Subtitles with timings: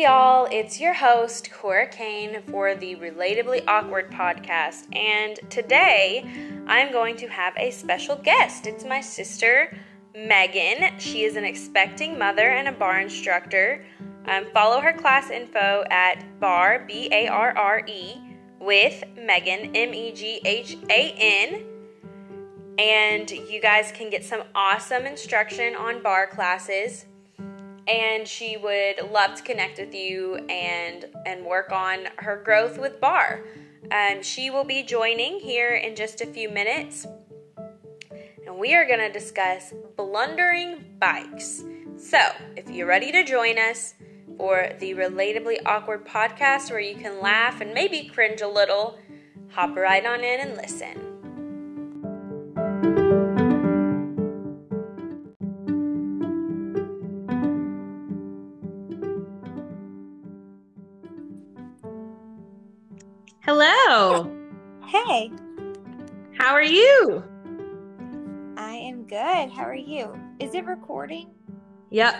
[0.00, 4.86] Y'all, it's your host, Cora Cain, for the Relatably Awkward podcast.
[4.96, 6.24] And today
[6.66, 8.66] I'm going to have a special guest.
[8.66, 9.76] It's my sister,
[10.16, 10.98] Meghan.
[10.98, 13.84] She is an expecting mother and a barre instructor.
[14.24, 18.22] Um, follow her class info at barre, B A R R E,
[18.58, 21.62] with Meghan, M E G H A N.
[22.78, 27.04] And you guys can get some awesome instruction on barre classes
[27.88, 33.00] and she would love to connect with you and and work on her growth with
[33.00, 33.44] barre.
[33.90, 37.06] um, she will be joining here in just a few minutes.
[38.46, 41.62] And we are going to discuss blundering bikes.
[41.98, 42.18] So
[42.56, 43.94] if you're ready to join us
[44.36, 48.98] for the relatably awkward podcast where you can laugh and maybe cringe a little
[49.50, 51.09] hop right on in and listen
[70.50, 71.30] Is it recording?
[71.90, 72.12] Yep.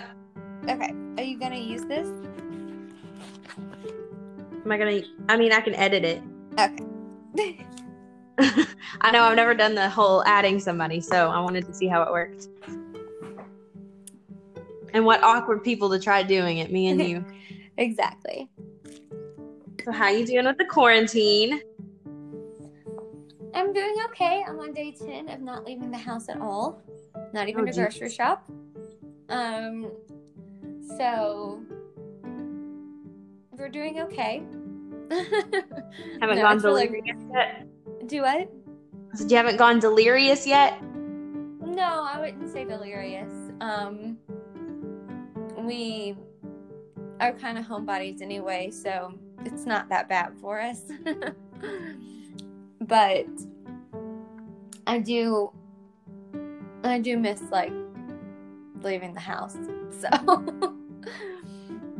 [0.69, 0.93] Okay.
[1.17, 2.07] Are you going to use this?
[3.57, 5.01] Am I gonna?
[5.27, 6.23] I mean, I can edit it.
[6.57, 7.65] Okay.
[9.01, 12.03] I know I've never done the whole adding somebody, so I wanted to see how
[12.03, 12.47] it worked.
[14.93, 17.25] And what awkward people to try doing it, me and you.
[17.77, 18.49] exactly.
[19.83, 21.59] so how you doing with the quarantine?
[23.53, 24.41] I'm doing okay.
[24.47, 26.81] I'm on day 10 of not leaving the house at all.
[27.33, 27.77] Not even Oh, to geez.
[27.77, 28.49] grocery shop.
[29.29, 29.91] Um
[30.97, 31.61] so
[33.57, 34.43] we're doing okay.
[35.11, 37.67] Haven't No, gone I like- delirious yet.
[38.07, 38.49] Do what?
[39.13, 40.81] So you haven't gone delirious yet?
[40.83, 43.31] No, I wouldn't say delirious.
[43.59, 44.17] Um,
[45.59, 46.15] we
[47.19, 49.13] are kind of homebodies anyway, so
[49.45, 50.83] it's not that bad for us.
[52.81, 53.25] but
[54.87, 55.51] I do,
[56.91, 57.71] I do miss like
[58.81, 59.57] leaving the house.
[59.99, 60.07] So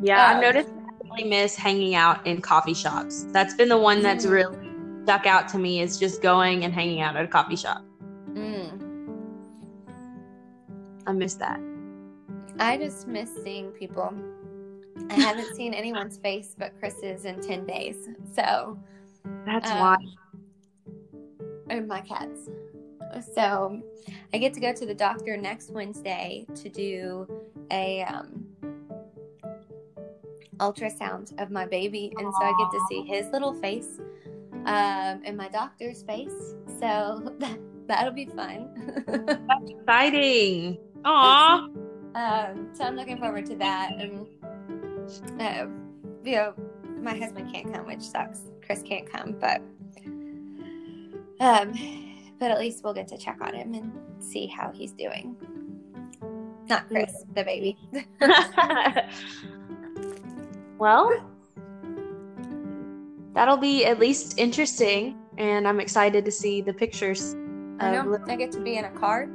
[0.02, 3.25] Yeah, I've Um, noticed I really miss hanging out in coffee shops.
[3.31, 4.31] That's been the one that's Mm.
[4.31, 4.57] really
[5.03, 7.84] stuck out to me is just going and hanging out at a coffee shop.
[8.34, 8.79] mm,
[11.08, 11.59] I miss that.
[12.59, 14.13] I just miss seeing people.
[15.09, 18.08] I haven't seen anyone's face but Chris's in ten days.
[18.35, 18.78] So
[19.46, 19.97] That's Um, why.
[21.69, 22.50] and my cats.
[23.19, 23.81] So
[24.33, 27.27] I get to go to the doctor next Wednesday to do
[27.72, 28.45] a um,
[30.57, 33.99] ultrasound of my baby, and so I get to see his little face
[34.66, 36.55] um, and my doctor's face.
[36.79, 39.03] So that that'll be fun.
[39.07, 40.78] That's Exciting.
[41.03, 41.67] Aw.
[42.16, 43.91] um, so I'm looking forward to that.
[43.93, 44.28] And
[45.41, 45.67] uh,
[46.23, 46.53] you know,
[47.01, 48.41] my husband can't come, which sucks.
[48.63, 49.61] Chris can't come, but
[51.39, 51.73] um,
[52.41, 55.35] but at least we'll get to check on him and see how he's doing.
[56.68, 57.78] Not Chris, the baby.
[60.79, 61.12] well,
[63.35, 67.35] that'll be at least interesting, and I'm excited to see the pictures.
[67.79, 69.29] I know little- I get to be in a car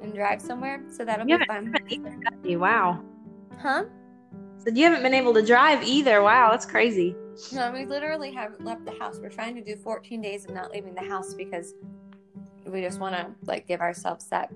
[0.00, 1.74] and drive somewhere, so that'll You be fun.
[1.90, 2.58] either?
[2.58, 3.02] Wow.
[3.58, 3.84] Huh?
[4.64, 6.22] So you haven't been able to drive either.
[6.22, 7.14] Wow, that's crazy.
[7.52, 9.18] No, we literally haven't left the house.
[9.18, 11.74] We're trying to do 14 days of not leaving the house because
[12.66, 14.52] we just want to like give ourselves that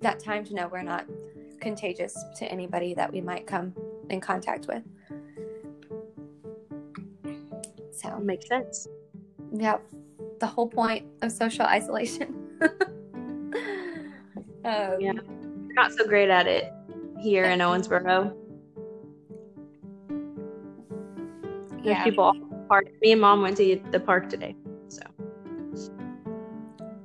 [0.00, 1.06] that time to know we're not
[1.60, 3.74] contagious to anybody that we might come
[4.10, 4.82] in contact with.
[7.92, 8.86] So, Makes sense.
[9.52, 9.78] yeah,
[10.40, 12.34] the whole point of social isolation.
[14.64, 15.12] um, Yeah.
[15.12, 16.70] We're not so great at it
[17.20, 18.34] here in Owensboro.
[21.84, 22.04] There's yeah.
[22.04, 22.86] people all the park.
[23.02, 24.56] Me and mom went to the park today.
[24.88, 25.02] So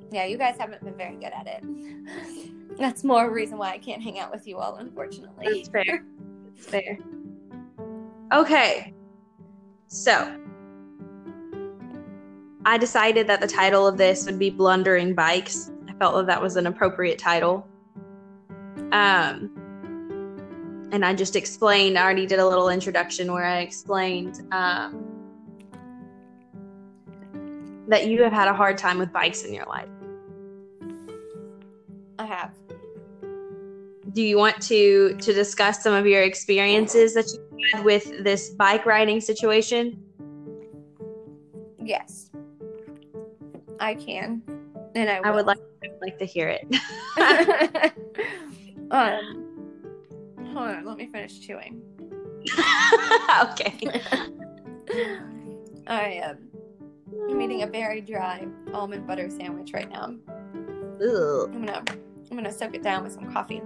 [0.09, 2.77] Yeah, you guys haven't been very good at it.
[2.77, 5.45] That's more a reason why I can't hang out with you all, unfortunately.
[5.45, 6.06] that's fair.
[6.56, 6.98] That's fair.
[8.31, 8.94] Okay.
[9.88, 10.39] So
[12.65, 15.71] I decided that the title of this would be Blundering Bikes.
[15.89, 17.68] I felt that that was an appropriate title.
[18.94, 19.51] Um
[20.91, 25.06] and I just explained, I already did a little introduction where I explained um,
[27.88, 29.89] that you have had a hard time with bikes in your life.
[32.18, 32.53] I have.
[34.12, 37.39] do you want to to discuss some of your experiences that you
[37.74, 40.03] had with this bike riding situation
[41.81, 42.30] Yes.
[43.80, 44.44] I can.
[44.95, 46.65] And I, i would like I would like to hear it
[48.92, 49.49] um,
[50.54, 51.81] hold on, let me finish chewing.
[53.44, 53.78] okay.
[55.88, 56.50] I am.
[57.30, 60.16] I'm eating a very dry almond butter sandwich right now.
[61.01, 61.50] Ugh.
[61.54, 61.84] I'm gonna
[62.30, 63.62] I'm gonna soak it down with some coffee.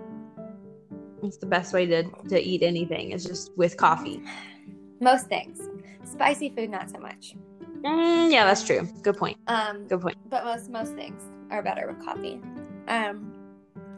[1.22, 4.22] It's the best way to, to eat anything is just with coffee.
[5.00, 5.60] Most things.
[6.04, 7.36] Spicy food not so much.
[7.82, 8.88] Mm, yeah, that's true.
[9.02, 9.38] Good point.
[9.48, 10.18] Um Good point.
[10.30, 11.22] but most most things
[11.52, 12.42] are better with coffee.
[12.88, 13.34] Um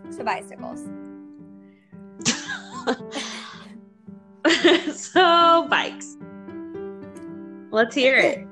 [0.09, 0.83] so bicycles.
[4.93, 6.17] so bikes.
[7.71, 8.47] Let's hear it.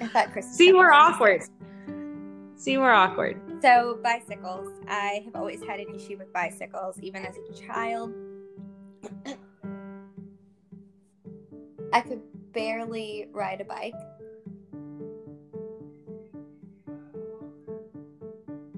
[0.00, 1.42] I thought Chris See, we're awkward.
[2.56, 3.40] See, we're awkward.
[3.62, 4.68] So bicycles.
[4.88, 8.12] I have always had an issue with bicycles, even as a child.
[11.92, 12.20] I could
[12.52, 13.94] barely ride a bike.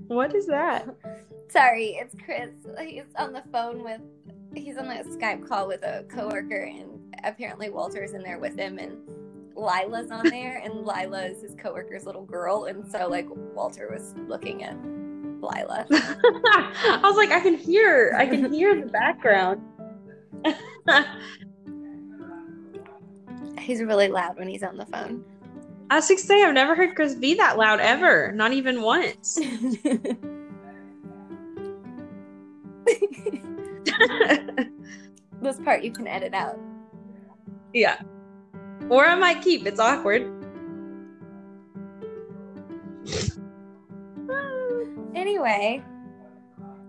[0.09, 0.95] What is that?
[1.49, 2.51] Sorry, it's Chris.
[2.81, 4.01] He's on the phone with
[4.55, 8.79] he's on a Skype call with a coworker and apparently Walter's in there with him
[8.79, 8.97] and
[9.55, 14.15] Lila's on there and Lila is his coworker's little girl and so like Walter was
[14.29, 14.77] looking at
[15.41, 15.87] Lila.
[15.91, 19.61] I was like, I can hear, I can hear the background.
[23.61, 25.25] He's really loud when he's on the phone.
[25.91, 29.39] I was gonna say, I've never heard Chris be that loud ever, not even once.
[35.43, 36.59] this part you can edit out.
[37.73, 38.01] yeah.
[38.89, 39.67] Or I might keep.
[39.67, 40.33] It's awkward.
[45.15, 45.83] Anyway,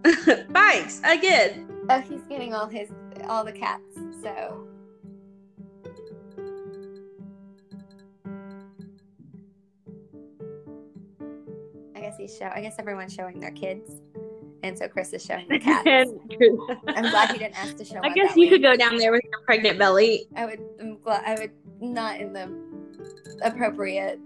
[0.50, 1.66] Bikes again.
[1.90, 2.90] oh, he's getting all his
[3.30, 3.96] all the cats.
[4.22, 4.68] So
[11.96, 12.52] I guess he's show.
[12.54, 14.02] I guess everyone's showing their kids,
[14.68, 16.12] and so Chris is showing the cats.
[16.88, 18.00] I'm glad he didn't ask to show.
[18.04, 20.28] I guess you could go down there with your pregnant belly.
[20.36, 20.62] I would.
[20.80, 21.24] I'm glad.
[21.26, 22.52] I would not in the
[23.42, 24.20] appropriate.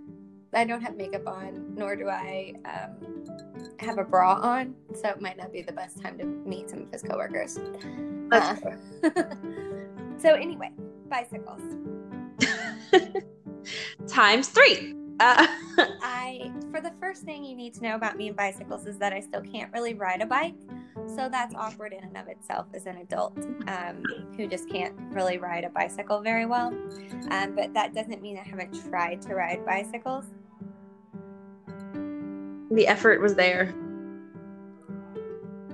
[0.53, 3.25] I don't have makeup on, nor do I um,
[3.79, 6.81] have a bra on, so it might not be the best time to meet some
[6.81, 7.57] of his coworkers.
[8.31, 8.55] Uh,
[10.17, 10.71] so anyway,
[11.09, 11.61] bicycles.
[14.07, 14.95] Times three.
[15.21, 15.45] Uh,
[16.01, 19.13] I for the first thing you need to know about me and bicycles is that
[19.13, 20.55] I still can't really ride a bike.
[21.15, 23.37] So that's awkward in and of itself as an adult
[23.67, 24.03] um,
[24.35, 26.73] who just can't really ride a bicycle very well.
[27.29, 30.25] Um, but that doesn't mean I haven't tried to ride bicycles.
[32.71, 33.73] the effort was there.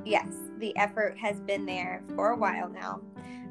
[0.04, 0.28] Yes,
[0.58, 3.02] the effort has been there for a while now.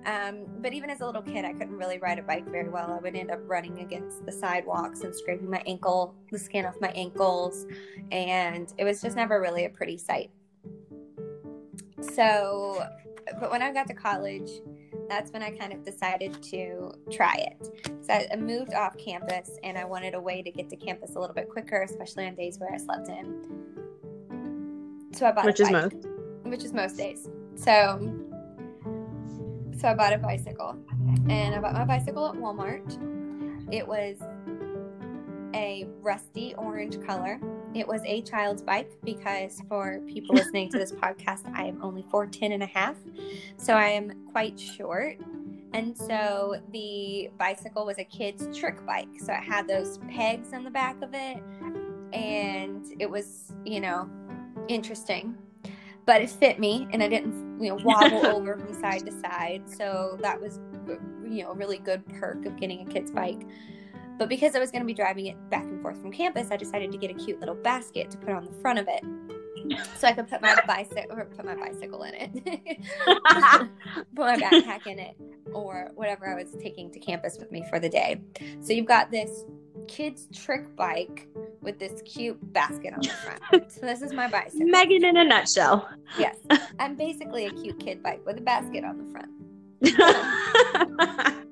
[0.06, 2.93] Um, but even as a little kid, I couldn't really ride a bike very well.
[2.93, 6.76] I would end up running against the sidewalks and scraping my ankle, the skin off
[6.81, 7.67] my ankles,
[8.12, 10.31] and it was just never really a pretty sight.
[12.00, 12.87] So,
[13.41, 14.49] but when I got to college,
[15.08, 17.69] that's when I kind of decided to try it.
[18.00, 21.20] So I moved off campus and I wanted a way to get to campus a
[21.20, 23.43] little bit quicker, especially on days where I slept in.
[25.12, 25.97] So I bought Which is most.
[26.44, 27.29] which is most days.
[27.56, 28.25] So,
[29.87, 30.77] so I bought a bicycle,
[31.29, 32.99] and I bought my bicycle at Walmart.
[33.73, 34.17] It was
[35.55, 37.38] a rusty orange color.
[37.73, 42.02] It was a child's bike because for people listening to this podcast, I am only
[42.02, 42.97] 4'10 and a half.
[43.59, 45.19] So I am quite short.
[45.73, 49.21] And so the bicycle was a kid's trick bike.
[49.21, 51.40] So it had those pegs on the back of it.
[52.12, 54.11] And it was, you know,
[54.66, 55.37] interesting
[56.07, 59.62] but it fit me and I didn't you know wobble over from side to side.
[59.66, 60.60] So that was
[61.28, 63.46] you know a really good perk of getting a kid's bike.
[64.18, 66.56] But because I was going to be driving it back and forth from campus I
[66.56, 69.04] decided to get a cute little basket to put on the front of it
[69.96, 72.32] so I could put my bicycle or put my bicycle in it.
[74.14, 75.16] Put my backpack in it
[75.52, 78.20] or whatever I was taking to campus with me for the day.
[78.60, 79.44] So you've got this
[79.88, 81.28] kid's trick bike
[81.66, 85.25] with this cute basket on the front so this is my bicycle Meghan in a
[85.25, 85.88] nutshell.
[86.18, 86.37] Yes.
[86.78, 89.32] I'm basically a cute kid bike with a basket on the front.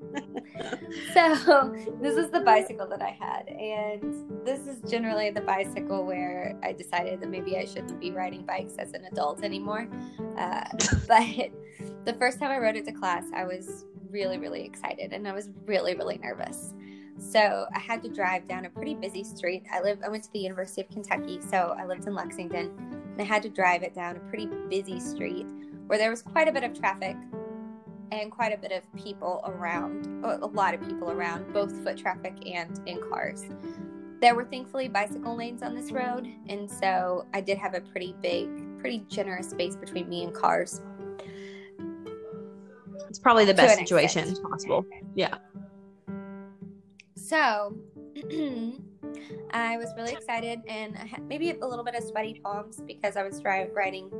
[1.13, 3.49] So, this is the bicycle that I had.
[3.49, 8.45] And this is generally the bicycle where I decided that maybe I shouldn't be riding
[8.45, 9.89] bikes as an adult anymore.
[10.37, 10.65] Uh,
[11.09, 11.51] but
[12.05, 15.33] the first time I rode it to class, I was really, really excited and I
[15.33, 16.75] was really, really nervous.
[17.19, 19.65] So I had to drive down a pretty busy street.
[19.73, 22.73] I live I went to the University of Kentucky, so I lived in Lexington.
[23.13, 25.47] And I had to drive it down a pretty busy street
[25.87, 27.17] where there was quite a bit of traffic
[28.11, 32.35] and quite a bit of people around, a lot of people around, both foot traffic
[32.47, 33.45] and in cars.
[34.21, 38.15] There were thankfully bicycle lanes on this road, and so I did have a pretty
[38.23, 40.81] big, pretty generous space between me and cars.
[43.09, 43.89] It's probably the best extent.
[43.89, 44.87] situation possible.
[45.15, 45.37] Yeah.
[47.25, 47.75] So
[49.51, 53.17] I was really excited and I had maybe a little bit of sweaty palms because
[53.17, 54.11] I was riding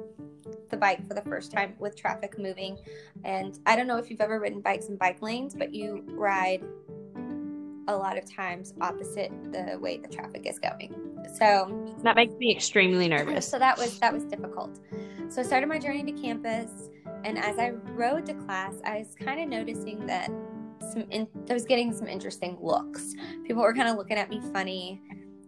[0.71, 2.79] the bike for the first time with traffic moving.
[3.23, 6.65] And I don't know if you've ever ridden bikes in bike lanes, but you ride
[7.89, 10.95] a lot of times opposite the way the traffic is going.
[11.39, 13.47] So That makes me extremely nervous.
[13.47, 14.79] so that was that was difficult.
[15.29, 16.89] So I started my journey to campus,
[17.25, 20.31] and as I rode to class, I was kind of noticing that
[20.93, 23.15] some in, I was getting some interesting looks.
[23.47, 25.01] People were kind of looking at me funny.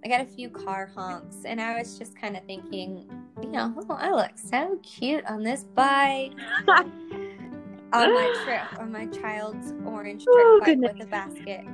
[0.04, 3.10] I got a few car honks, and I was just kind of thinking,
[3.42, 6.32] you know, oh, I look so cute on this bike.
[6.68, 10.92] on my trip, on my child's orange trick Oh, bike goodness.
[10.94, 11.64] with a basket.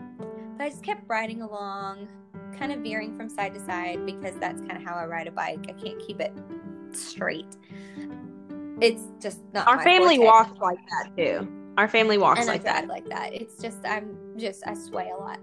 [0.56, 2.08] But I just kept riding along,
[2.58, 5.32] kind of veering from side to side because that's kind of how I ride a
[5.32, 5.66] bike.
[5.68, 6.32] I can't keep it
[6.92, 7.56] straight.
[8.80, 11.48] It's just not Our family walks like that too.
[11.78, 12.86] Our family walks and like that.
[12.86, 13.32] like that.
[13.32, 15.38] It's just I'm just I sway a lot.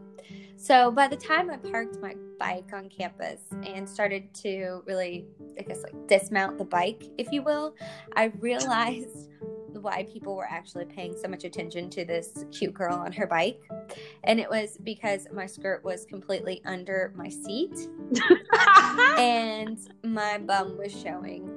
[0.57, 5.25] So by the time I parked my bike on campus and started to really,
[5.57, 7.75] I guess, like dismount the bike, if you will,
[8.15, 9.29] I realized
[9.81, 13.61] why people were actually paying so much attention to this cute girl on her bike.
[14.25, 17.87] And it was because my skirt was completely under my seat
[19.17, 21.49] and my bum was showing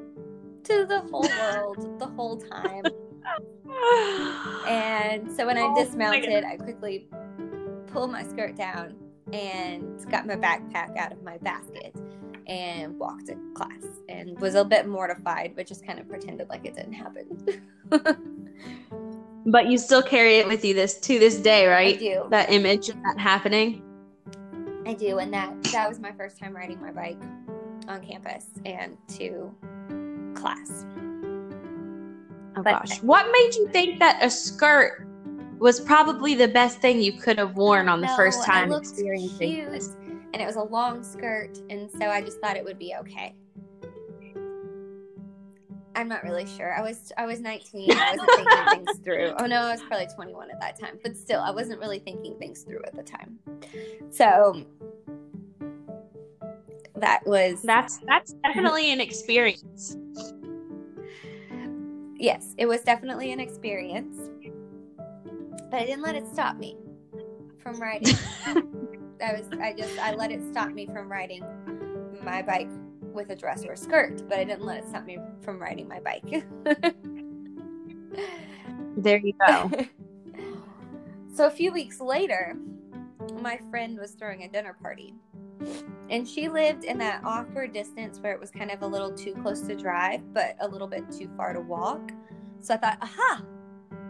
[0.65, 2.85] to the whole world the whole time.
[4.69, 7.09] And so when I Oh dismounted, I quickly
[7.89, 8.95] pulled my skirt down
[9.33, 11.95] and got my backpack out of my basket
[12.47, 16.67] and walked to class and was a bit mortified, but just kind of pretended like
[16.67, 17.63] it didn't happen.
[19.47, 21.97] but you still carry it with you this to this day, right?
[21.97, 22.27] I do.
[22.31, 23.83] That image of that happening.
[24.87, 27.21] I do, and that that was my first time riding my bike
[27.89, 29.55] on campus and to
[30.35, 30.85] class.
[32.63, 33.03] Oh But- gosh.
[33.03, 35.07] What made you think that a skirt
[35.59, 39.53] was probably the best thing you could have worn on the No, first time experiencing
[39.53, 39.97] cute, this?
[40.33, 43.35] and it was a long skirt, and so I just thought it would be okay.
[45.95, 46.73] I'm not really sure.
[46.77, 47.93] I was I was 19.
[47.93, 49.35] I wasn't thinking things through.
[49.39, 50.99] Oh no, I was probably 21 at that time.
[51.03, 53.39] But still, I wasn't really thinking things through at the time.
[54.11, 54.63] So
[56.97, 59.97] that was That's that's definitely an experience.
[62.23, 64.31] Yes, it was definitely an experience.
[65.71, 66.77] But I didn't let it stop me
[67.59, 68.15] from riding.
[69.23, 71.45] I was I just I let it stop me from riding
[72.23, 72.69] my bike
[73.13, 75.89] with a dress or a skirt, but I didn't let it stop me from riding
[75.89, 76.45] my bike.
[78.97, 79.71] There you go.
[81.35, 82.57] so a few weeks later,
[83.41, 85.15] my friend was throwing a dinner party.
[86.11, 89.35] And she lived in that awkward distance where it was kind of a little too
[89.35, 92.13] close to drive, but a little bit too far to walk.
[92.61, 93.43] So I thought, aha,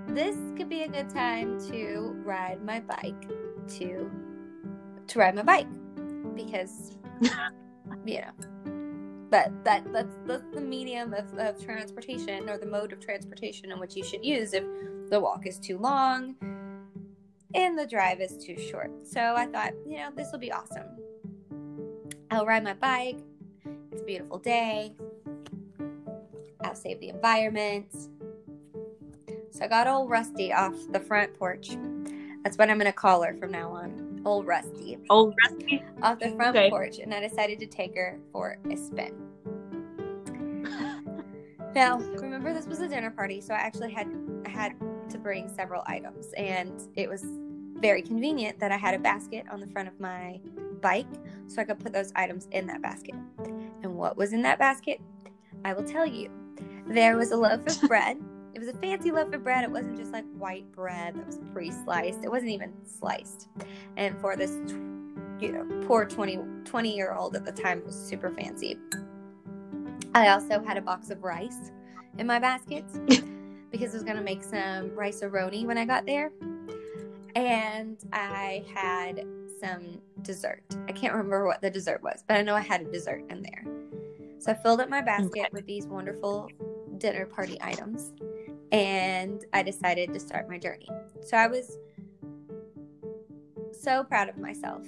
[0.09, 3.29] this could be a good time to ride my bike
[3.69, 4.11] to
[5.07, 5.67] to ride my bike
[6.35, 6.97] because
[8.07, 8.33] you know
[9.31, 13.79] but that that's that's the medium of, of transportation or the mode of transportation in
[13.79, 14.65] which you should use if
[15.11, 16.35] the walk is too long
[17.55, 18.91] and the drive is too short.
[19.07, 20.87] So I thought, you know, this will be awesome.
[22.33, 23.19] I'll ride my bike.
[23.93, 24.95] It's a beautiful day.
[26.65, 27.93] I'll save the environment.
[29.51, 31.77] So I got old Rusty off the front porch.
[32.43, 34.23] That's what I'm going to call her from now on.
[34.25, 35.83] Old Rusty Old Rusty.
[36.01, 36.71] off the front Okay.
[36.71, 39.15] porch and I decided to take her for a spin.
[41.75, 44.07] Now, remember this was a dinner party, so I actually had
[44.47, 44.73] I had
[45.11, 47.25] to bring several items and it was
[47.81, 50.39] very convenient that I had a basket on the front of my
[50.81, 51.07] bike
[51.55, 53.15] so I could put those items in that basket.
[53.83, 55.01] And what was in that basket?
[55.65, 56.31] I will tell you.
[56.87, 58.19] There was a loaf of bread.
[58.55, 59.65] It was a fancy loaf of bread.
[59.65, 62.25] It wasn't just like white bread that was pre-sliced.
[62.25, 63.49] It wasn't even sliced.
[63.97, 64.59] And for this
[65.43, 68.79] you know, poor 20, 20 year old at the time it was super fancy.
[70.15, 71.73] I also had a box of rice
[72.19, 72.85] in my basket
[73.71, 76.31] because I was going to make some Rice-A-Roni when I got there.
[77.35, 79.27] And I had
[79.63, 80.63] some dessert.
[80.89, 83.43] I can't remember what the dessert was, but I know I had a dessert in
[83.43, 83.65] there.
[84.39, 85.49] So I filled up my basket Okay.
[85.53, 86.51] with these wonderful
[86.99, 88.13] dinner party items
[88.73, 90.89] and I decided to start my journey.
[91.23, 91.79] So I was
[93.73, 94.83] so proud of myself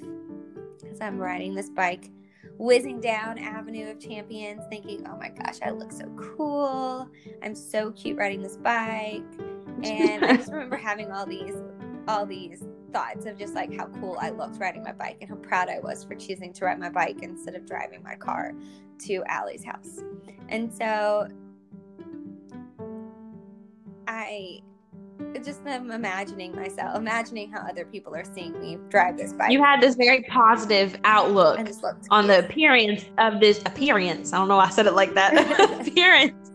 [0.91, 2.11] as I'm riding this bike,
[2.59, 7.09] whizzing down Avenue of Champions, thinking, oh my gosh, I look so cool.
[7.43, 9.23] I'm so cute riding this bike.
[9.83, 11.57] And I just remember having all these
[12.09, 12.63] all these
[12.95, 15.81] thoughts of just like how cool I looked riding my bike and how proud I
[15.81, 18.55] was for choosing to ride my bike instead of driving my car
[19.01, 19.99] to Allie's house.
[20.49, 21.27] And so
[24.07, 24.61] I
[25.45, 29.51] just am imagining myself, imagining how other people are seeing me drive this bike.
[29.51, 31.59] You had this very positive outlook
[32.11, 34.33] on the appearance of this appearance.
[34.33, 35.81] I don't know why I said it like that.
[35.81, 36.53] appearance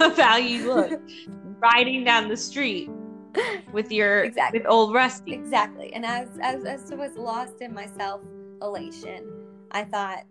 [0.00, 1.00] of how you look
[1.60, 2.90] riding down the street
[3.72, 4.60] with your Exactly.
[4.60, 5.32] with old Rusty.
[5.32, 5.92] exactly.
[5.92, 8.22] And as as as I was lost in my self
[8.62, 9.28] elation,
[9.70, 10.24] I thought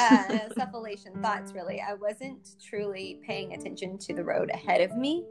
[0.00, 1.80] uh, self elation thoughts really.
[1.80, 5.24] I wasn't truly paying attention to the road ahead of me.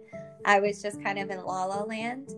[0.46, 2.34] I was just kind of in la la land.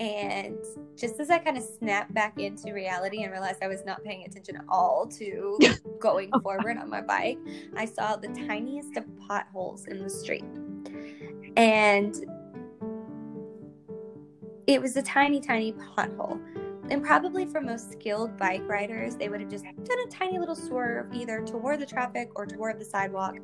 [0.00, 0.56] And
[0.96, 4.24] just as I kind of snapped back into reality and realized I was not paying
[4.26, 5.58] attention at all to
[6.00, 7.38] going forward on my bike,
[7.76, 10.44] I saw the tiniest of potholes in the street.
[11.56, 12.16] And
[14.66, 16.40] it was a tiny, tiny pothole.
[16.90, 20.54] And probably for most skilled bike riders, they would have just done a tiny little
[20.54, 23.36] swerve either toward the traffic or toward the sidewalk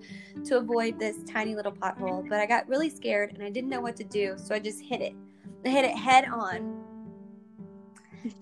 [0.44, 2.28] to avoid this tiny little pothole.
[2.28, 4.82] But I got really scared and I didn't know what to do, so I just
[4.82, 5.14] hit it.
[5.64, 6.84] I hit it head on.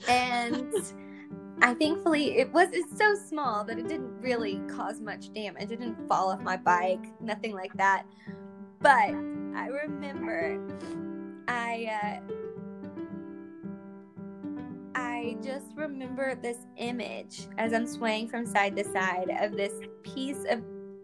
[0.08, 0.72] And
[1.62, 5.70] I thankfully it was it's so small that it didn't really cause much damage.
[5.70, 8.04] It didn't fall off my bike, nothing like that.
[8.80, 10.58] But I remember
[11.48, 12.45] I uh
[15.26, 19.72] I just remember this image as I'm swaying from side to side of this
[20.04, 20.62] piece of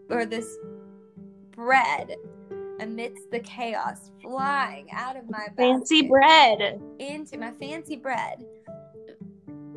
[0.09, 0.47] or this
[1.51, 2.15] bread
[2.79, 6.81] amidst the chaos flying out of my Fancy bread.
[6.99, 8.45] into my fancy bread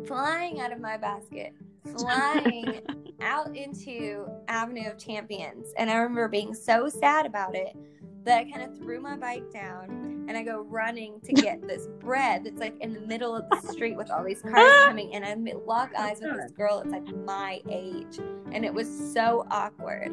[0.07, 1.53] flying out of my basket
[1.99, 2.81] flying
[3.21, 7.77] out into avenue of champions and i remember being so sad about it
[8.23, 11.89] that i kind of threw my bike down and i go running to get this
[12.01, 15.25] bread that's like in the middle of the street with all these cars coming and
[15.25, 15.35] i
[15.67, 18.19] lock eyes with this girl that's like my age
[18.53, 20.13] and it was so awkward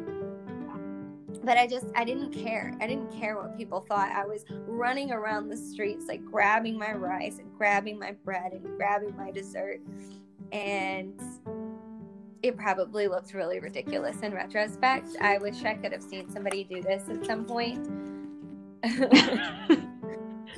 [1.44, 2.72] but I just I didn't care.
[2.80, 4.10] I didn't care what people thought.
[4.10, 8.64] I was running around the streets like grabbing my rice and grabbing my bread and
[8.76, 9.80] grabbing my dessert.
[10.52, 11.20] And
[12.42, 15.08] it probably looked really ridiculous in retrospect.
[15.20, 17.88] I wish I could have seen somebody do this at some point.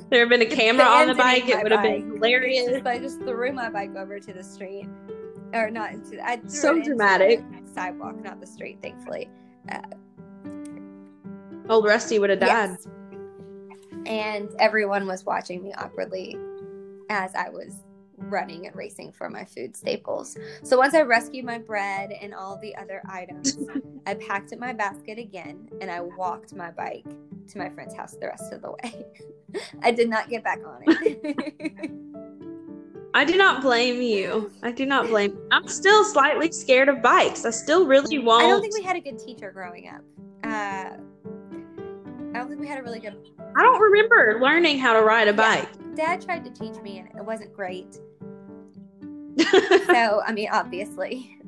[0.09, 1.47] There had been a camera on the bike.
[1.49, 2.67] It would have been hilarious.
[2.69, 4.87] Just- I just threw my bike over to the street,
[5.53, 6.19] or not into.
[6.25, 7.39] I threw So dramatic.
[7.51, 8.79] the sidewalk, not the street.
[8.81, 9.29] Thankfully,
[9.71, 9.81] uh,
[11.69, 12.69] Old Rusty would have died.
[12.71, 12.87] Yes.
[14.05, 16.37] And everyone was watching me awkwardly
[17.09, 17.75] as I was
[18.17, 20.37] running and racing for my food staples.
[20.63, 23.57] So once I rescued my bread and all the other items,
[24.05, 27.05] I packed up my basket again and I walked my bike
[27.49, 29.05] to my friend's house the rest of the way.
[29.83, 31.91] I did not get back on it.
[33.13, 34.51] I do not blame you.
[34.61, 35.37] I do not blame.
[35.51, 37.45] I'm still slightly scared of bikes.
[37.45, 38.43] I still really won't.
[38.43, 40.01] I don't think we had a good teacher growing up.
[40.43, 40.97] Uh,
[42.33, 43.15] I don't think we had a really good
[43.55, 45.37] I don't remember learning how to ride a Yeah.
[45.37, 45.69] bike.
[45.97, 47.99] Dad tried to teach me and it wasn't great.
[49.87, 51.33] So, I mean, obviously.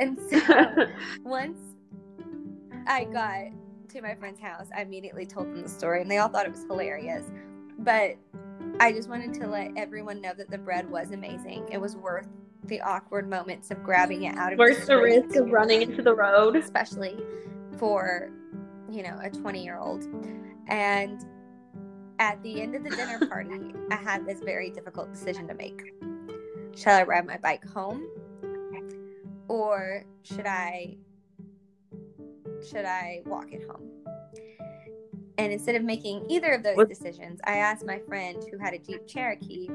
[0.00, 0.86] And so
[1.24, 1.58] once
[2.86, 3.46] I got
[3.88, 6.52] to my friend's house, I immediately told them the story and they all thought it
[6.52, 7.24] was hilarious.
[7.80, 8.14] But
[8.78, 11.68] I just wanted to let everyone know that the bread was amazing.
[11.72, 12.28] It was worth
[12.66, 16.00] the awkward moments of grabbing it out of Worth the street, risk of running into
[16.02, 16.54] the road.
[16.54, 17.16] especially
[17.76, 18.30] for,
[18.88, 20.04] you know, a 20 year old.
[20.68, 21.24] And
[22.18, 25.94] at the end of the dinner party, I had this very difficult decision to make.
[26.76, 28.06] Shall I ride my bike home?
[29.48, 30.96] Or should I
[32.68, 33.88] should I walk it home?
[35.38, 38.74] And instead of making either of those What- decisions, I asked my friend who had
[38.74, 39.70] a Jeep Cherokee,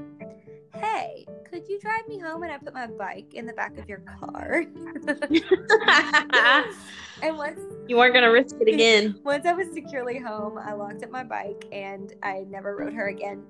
[0.76, 3.88] "Hey, could you drive me home and I put my bike in the back of
[3.88, 4.66] your car?"
[7.24, 9.20] and once you weren't gonna risk it again.
[9.24, 13.08] once I was securely home, I locked up my bike and I never rode her
[13.08, 13.44] again.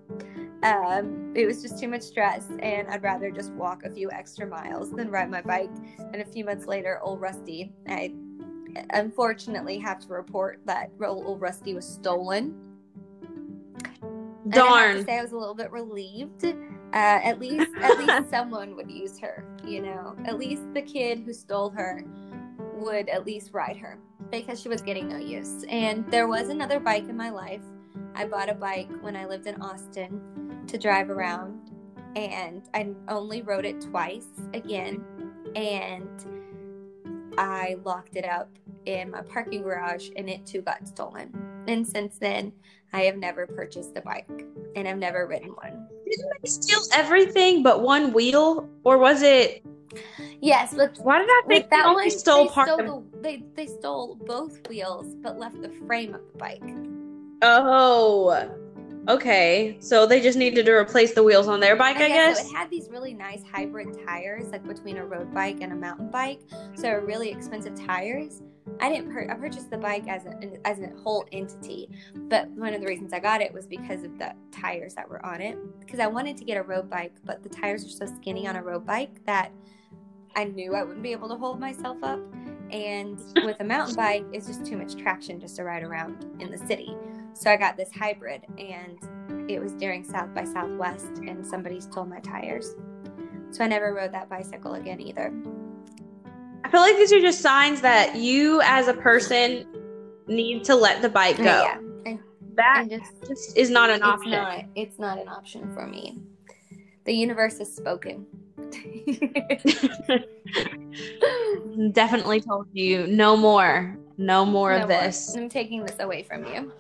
[0.64, 4.48] Um, it was just too much stress, and I'd rather just walk a few extra
[4.48, 5.72] miles than ride my bike.
[6.00, 8.14] And a few months later, old Rusty, I
[8.92, 12.56] unfortunately have to report that old Rusty was stolen.
[14.02, 14.96] And I have Darn.
[14.98, 16.46] to say, I was a little bit relieved.
[16.46, 19.46] Uh, at least, at least someone would use her.
[19.66, 22.04] You know, at least the kid who stole her
[22.74, 24.00] would at least ride her
[24.34, 25.64] because she was getting no use.
[25.70, 27.62] And there was another bike in my life.
[28.16, 31.72] I bought a bike when I lived in Austin to drive around,
[32.16, 35.04] and I only rode it twice again.
[35.56, 36.10] And
[37.38, 38.50] I locked it up
[38.86, 41.32] in my parking garage, and it too got stolen.
[41.68, 42.52] And since then,
[42.92, 45.88] I have never purchased a bike, and I've never ridden one.
[46.10, 49.64] Didn't steal everything but one wheel, or was it?
[50.42, 53.12] Yes, but Why did I think that only one, stole they part stole of?
[53.12, 56.64] the, they they stole both wheels, but left the frame of the bike.
[57.42, 58.50] Oh,
[59.10, 62.38] Okay, so they just needed to replace the wheels on their bike, I, I guess,
[62.38, 62.48] guess.
[62.50, 65.76] so it had these really nice hybrid tires, like between a road bike and a
[65.76, 66.40] mountain bike.
[66.76, 68.42] So really expensive tires.
[68.80, 69.12] I didn't.
[69.12, 72.88] Per- I purchased the bike as a as a whole entity, but one of the
[72.88, 75.58] reasons I got it was because of the tires that were on it.
[75.82, 78.56] Because I wanted to get a road bike, but the tires are so skinny on
[78.56, 79.52] a road bike that
[80.36, 82.20] I knew I wouldn't be able to hold myself up.
[82.72, 86.50] And with a mountain bike, it's just too much traction just to ride around in
[86.50, 86.96] the city.
[87.34, 92.06] So I got this hybrid, and it was during South by Southwest, and somebody stole
[92.06, 92.76] my tires.
[93.52, 95.32] So I never rode that bicycle again either.
[96.64, 99.68] I feel like these are just signs that you, as a person,
[100.28, 101.64] need to let the bike uh, go.
[101.64, 102.20] Yeah, and,
[102.56, 104.32] That just just is not an option.
[104.32, 104.66] not.
[104.76, 106.18] It's not an option for me.
[107.06, 108.26] The universe has spoken.
[111.92, 115.36] Definitely told you no more, no more No of this.
[115.36, 116.72] I'm taking this away from you.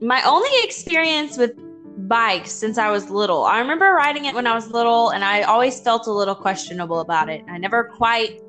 [0.00, 1.58] My only experience with
[2.08, 5.42] bikes since I was little, I remember riding it when I was little, and I
[5.42, 7.44] always felt a little questionable about it.
[7.48, 8.40] I never quite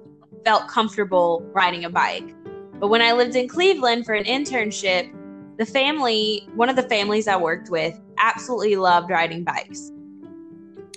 [0.45, 2.35] felt comfortable riding a bike.
[2.79, 5.11] But when I lived in Cleveland for an internship,
[5.57, 9.91] the family, one of the families I worked with, absolutely loved riding bikes.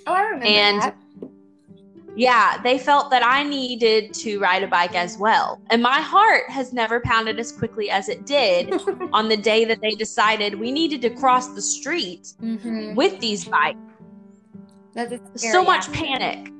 [0.07, 0.95] Oh, I remember And- that.
[2.15, 5.59] Yeah, they felt that I needed to ride a bike as well.
[5.71, 8.71] And my heart has never pounded as quickly as it did
[9.13, 12.93] on the day that they decided we needed to cross the street Mhm.
[12.95, 13.79] with these bikes.
[15.37, 16.52] So much panic.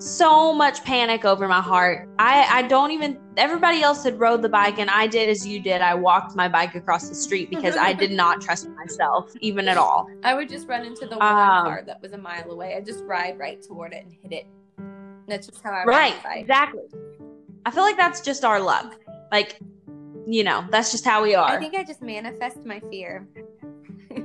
[0.00, 2.08] So much panic over my heart.
[2.18, 5.60] I, I don't even, everybody else had rode the bike, and I did as you
[5.60, 5.82] did.
[5.82, 9.76] I walked my bike across the street because I did not trust myself, even at
[9.76, 10.08] all.
[10.24, 12.74] I would just run into the one Um, car that was a mile away.
[12.76, 14.46] I'd just ride right toward it and hit it.
[15.28, 16.40] That's just how I Right, ride my bike.
[16.40, 16.82] exactly.
[17.66, 18.96] I feel like that's just our luck.
[19.30, 19.58] Like,
[20.26, 21.50] you know, that's just how we are.
[21.50, 23.28] I think I just manifest my fear.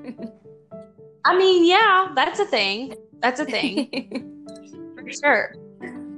[1.25, 2.95] I mean, yeah, that's a thing.
[3.19, 4.45] That's a thing
[4.95, 5.53] for sure.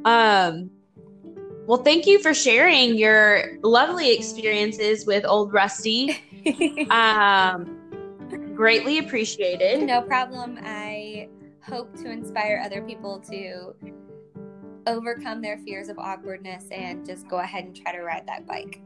[0.06, 0.70] Um,
[1.66, 6.18] well, thank you for sharing your lovely experiences with Old Rusty.
[6.90, 7.78] Um,
[8.56, 9.84] greatly appreciated.
[9.84, 10.58] no problem.
[10.64, 11.28] I
[11.62, 13.76] hope to inspire other people to
[14.88, 18.82] overcome their fears of awkwardness and just go ahead and try to ride that bike.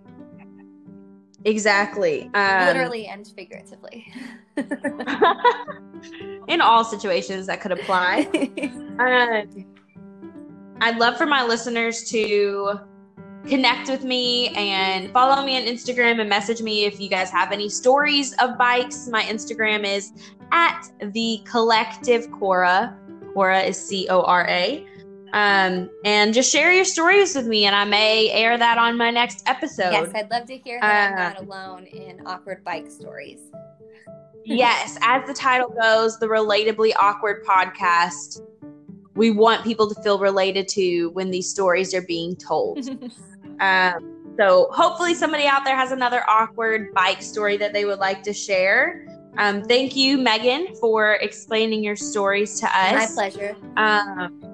[1.46, 2.30] Exactly.
[2.34, 4.12] Um, Literally and figuratively.
[6.48, 8.28] in all situations that could apply.
[9.00, 9.66] Um,
[10.82, 12.80] I'd love for my listeners to
[13.48, 17.52] connect with me and follow me on Instagram and message me if you guys have
[17.52, 19.08] any stories of bikes.
[19.08, 20.12] My Instagram is
[20.52, 22.98] at the collective Cora.
[23.34, 24.86] Cora is C O R A.
[25.34, 29.12] Um, and just share your stories with me, and I may air that on my
[29.12, 29.92] next episode.
[29.92, 33.40] yes, I'd love to hear that I'm Uh, not alone in awkward bike stories.
[34.44, 38.42] yes, as the title goes, the Relatably Awkward podcast.
[39.16, 42.88] We want people to feel related to when these stories are being told.
[43.60, 48.24] Um, so hopefully somebody out there has another awkward bike story that they would like
[48.24, 49.06] to share.
[49.38, 53.16] Um, thank you, Meghan, for explaining your stories to us.
[53.16, 53.56] My pleasure.
[53.78, 54.51] Um,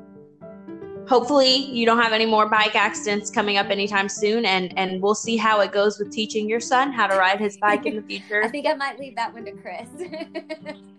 [1.07, 5.15] hopefully you don't have any more bike accidents coming up anytime soon, and and we'll
[5.15, 8.01] see how it goes with teaching your son how to ride his bike in the
[8.01, 8.43] future.
[8.45, 9.87] I think I might leave that one to Chris.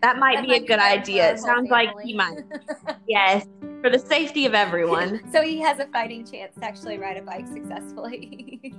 [0.02, 1.32] that might That be a good for idea.
[1.32, 2.38] It sounds like he might.
[3.08, 3.46] Yes,
[3.80, 5.22] for the safety of everyone.
[5.32, 8.74] so he has a fighting chance to actually ride a bike successfully.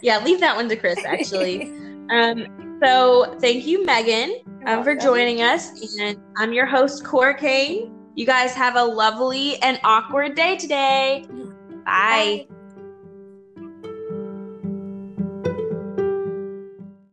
[0.00, 0.98] yeah, leave that one to Chris.
[1.04, 1.70] Actually.
[2.10, 5.98] Um, so thank you, Meghan, um, for joining us.
[6.00, 7.99] And I'm your host, Cora Cain.
[8.14, 11.24] You guys have a lovely and awkward day today.
[11.84, 12.46] Bye.
[12.48, 12.59] Bye.